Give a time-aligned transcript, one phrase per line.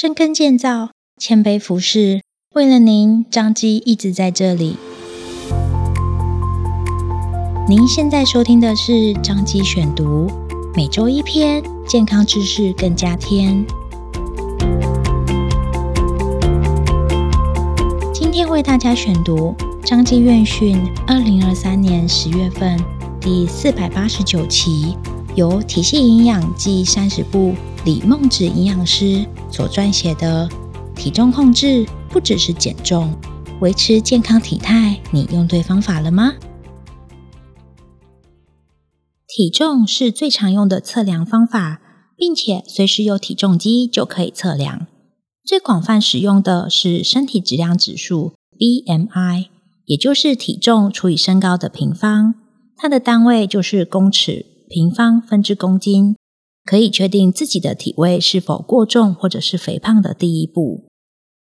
[0.00, 2.22] 深耕建造，谦卑服侍，
[2.54, 4.76] 为了您，张基一直在这里。
[7.68, 10.30] 您现在收听的是张基选读，
[10.76, 13.66] 每周一篇健康知识更加添。
[18.14, 19.52] 今天为大家选读
[19.84, 22.78] 张基院讯二零二三年十月份
[23.20, 24.96] 第四百八十九期，
[25.34, 27.52] 由体系营养暨膳食部
[27.88, 30.46] 李孟芷营养师所撰写的
[30.94, 33.16] 体重控制不只是减重，
[33.62, 36.34] 维持健康体态，你用对方法了吗？
[39.26, 41.80] 体重是最常用的测量方法，
[42.14, 44.86] 并且随时有体重机就可以测量。
[45.42, 49.46] 最广泛使用的是身体质量指数 （BMI），
[49.86, 52.34] 也就是体重除以身高的平方，
[52.76, 56.16] 它的单位就是公尺平方分之公斤。
[56.68, 60.84] 可以确定自己的体位是否过重或者是肥胖的第一步。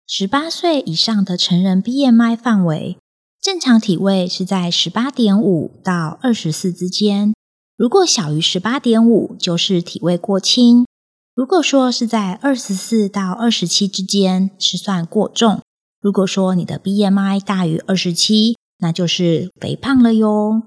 [0.07, 2.97] 十八岁以上的成人 BMI 范围，
[3.43, 7.35] 正常体位是在十八点五到二十四之间。
[7.77, 10.85] 如果小于十八点五，就是体位过轻；
[11.35, 15.59] 如果说是在二十四到二十七之间，是算过重；
[16.01, 20.63] 如果说你的 BMI 大于二十七，那就是肥胖了哟。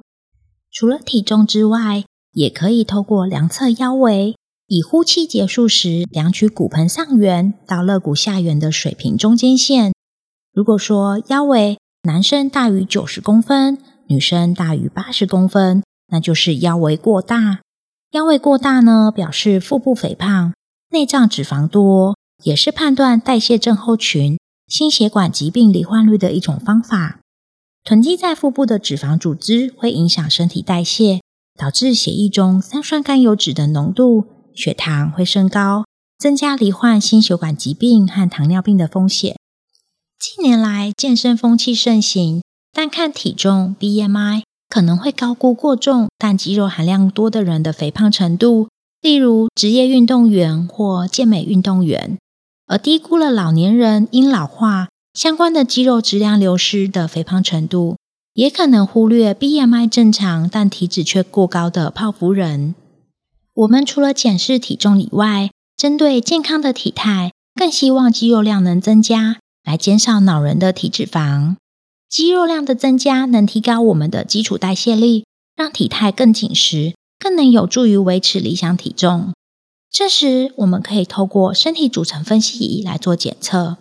[0.69, 4.35] 除了体重之外，也可以透过量测腰围。
[4.71, 9.93] 以呼气结束时量取骨盆上缘到肋骨下缘的水平中间线。
[10.53, 17.61] 如果说腰围男生大于九十公分，女生大于八十公分，那就是腰围过大。
[18.11, 20.53] 腰围过大呢，表示腹部肥胖、
[20.91, 27.19] 内脏脂肪多，也是判断代谢症候群、心血管疾病罹患率的一种方法。
[27.83, 31.21] 囤积在腹部的脂肪组织会影响身体代谢，
[31.57, 34.27] 导致血液中三酸甘油酯的浓度。
[34.59, 35.85] 血糖会升高，
[36.17, 39.37] 增加罹患心血管疾病和糖尿病的风险。
[40.19, 42.41] 近年来，健身风气盛行，
[42.73, 48.67] 单看体重 BMI 可能会高估过重但肌肉含量多的人的肥胖程度，
[49.01, 52.17] 例如职业运动员或健美运动员，
[52.67, 57.95] 而低估了老年人因老化相关的肌肉质量流失的肥胖程度，
[58.33, 62.75] 也可能忽略 BMI 正常但体脂却过高的泡芙人。
[63.59, 71.57] 我们除了检视体重以外，针对健康的体态，更希望肌肉量能增加，来减少恼人的体脂肪。
[72.07, 75.25] 肌肉量的增加能提高我们的基础代谢力，
[75.57, 79.33] 让体态更紧实，更能有助于维持理想体重。
[79.91, 83.75] 这时，我们可以透过身体组成分析仪来做检测。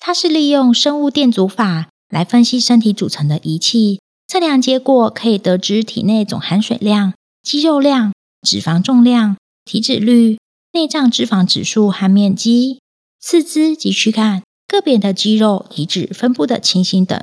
[0.00, 8.12] 它是利用生物电阻法来分析身体组成的仪器，测量结果可以得知体内总含水量、肌肉量。
[8.42, 10.38] 脂肪重量、体脂率、
[10.72, 12.80] 内脏脂肪指数和面积、
[13.20, 17.22] 四肢及躯干个别的肌肉体脂分布的情形等。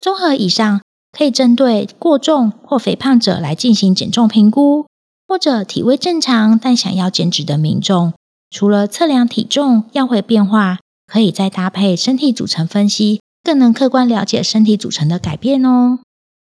[0.00, 0.82] 综合以上，
[1.16, 4.86] 可以针对过重或肥胖者来进行减重评估，
[5.26, 8.12] 或者体位正常但想要减脂的民众，
[8.50, 16.00] 除了测量体重、要会变化，可以再搭配身体组成分析，更能客观了解身体组成的改变哦。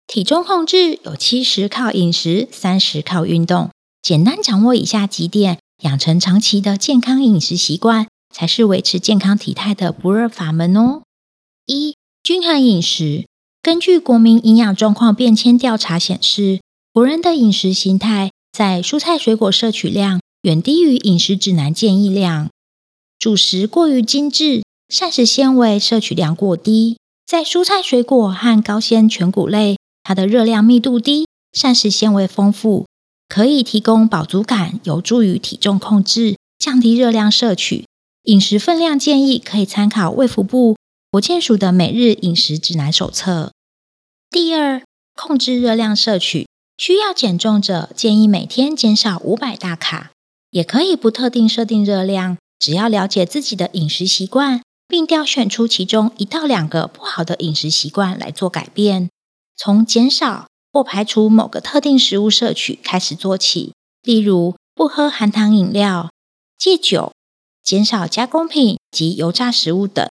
[0.08, 3.70] 体重控制有七十靠饮食，三十靠运动。
[4.02, 11.04] 简单掌握以下几点，养成长期的健康饮食习惯，才是维持健康体态的不二法门哦。
[11.68, 13.28] 一、均衡饮食。
[13.62, 16.62] 根据国民营养状况变迁调查显示，
[16.92, 22.50] 国人的饮食形态在蔬菜水果摄取量远低于饮食指南建议量，
[23.20, 26.98] 主食过于精致，膳食纤维摄取量过低。
[27.28, 32.88] 在蔬菜水果和高纤全谷类，它的热量密度低，膳食纤维丰富。
[33.32, 37.86] 可以提供饱足感，有助于体重控制，降低热量摄取。
[38.24, 40.76] 饮食分量建议可以参考卫福部
[41.10, 43.54] 国健署的每日饮食指南手册。
[44.30, 44.84] 第二，
[45.16, 50.12] 控制热量摄取，需要减重者建议每天减少五百大卡，
[50.50, 59.10] 也可以不特定设定热量，只要了解自己的饮食习惯，并挑选出其中一到两个不好的饮食习惯来做改变，
[59.56, 60.51] 从减少。
[60.72, 63.74] 或排除某个特定食物摄取开始做起，
[64.04, 66.10] 例如不喝含糖饮料、
[66.58, 67.12] 戒酒、
[67.64, 70.08] 减少加工品及油炸食物等。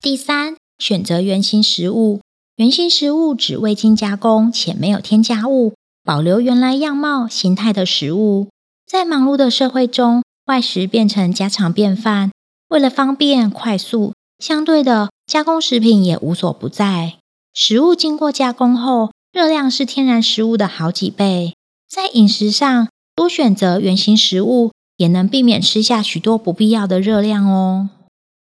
[0.00, 2.20] 第三，选择原型食物。
[2.56, 8.48] 原型食物指未经加工且没有添加物，保留原来样貌形态的食物。
[8.84, 12.32] 在忙碌的社会中，外食变成家常便饭。
[12.68, 17.18] 为了方便快速，相对的加工食品也无所不在。
[17.54, 21.54] 食物经过加工后，热量是天然食物的好几倍，
[21.88, 27.90] 在饮食上多选择原型食物，也能避免吃下许多不必要的热量哦。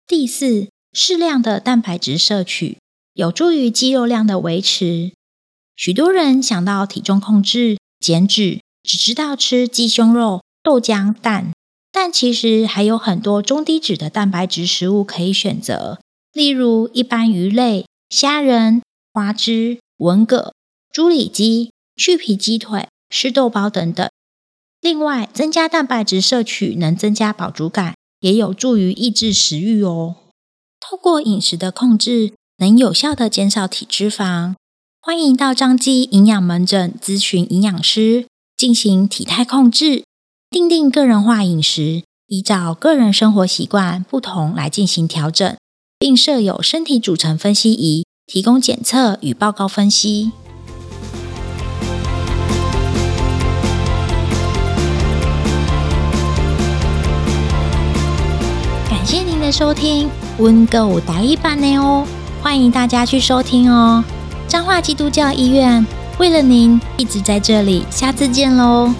[0.06, 2.78] 第四，适量的蛋白质摄取
[3.14, 5.14] 有助于肌肉量的维持。
[5.76, 11.52] 许多人想到体重控制、减脂，只知道吃鸡胸肉、豆浆、蛋，
[11.92, 16.00] 但其实还有很多中低脂的蛋白质食物可以选择，
[16.34, 18.82] 例如一般鱼类、虾仁、
[19.14, 20.54] 花枝、文蛤、
[20.96, 24.10] 猪里脊、去皮鸡腿、湿豆包等等。
[24.80, 30.16] 另外，增加蛋白质摄取能增加饱足感，也有助于抑制食欲哦。
[30.80, 34.56] 透过饮食的控制，能有效地减少体脂肪。
[35.02, 40.06] 欢迎到彰基营养门诊咨询营养师，进行体态控制，
[40.50, 45.58] 订定个人化饮食，依照个人生活习惯不同来进行调整，
[46.00, 50.32] 并设有身体组成分析仪，提供检测与报告分析。
[59.46, 60.10] 的收听，
[60.40, 62.04] 温哥舞台一版的哦，
[62.42, 64.04] 欢迎大家去收听哦。
[64.48, 65.86] 彰化基督教医院
[66.18, 68.92] 为了您一直在这里，下次见喽。